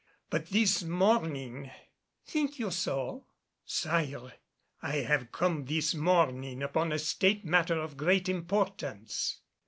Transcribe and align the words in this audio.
But 0.31 0.47
this 0.47 0.81
morning" 0.81 1.69
"Think 2.25 2.57
you 2.57 2.71
so?" 2.71 3.27
"Sire, 3.65 4.33
I 4.81 4.95
have 4.95 5.31
come 5.31 5.65
this 5.65 5.93
morning 5.93 6.63
upon 6.63 6.91
a 6.91 6.97
State 6.97 7.45
matter 7.45 7.79
of 7.79 7.97
great 7.97 8.27
importance." 8.27 9.41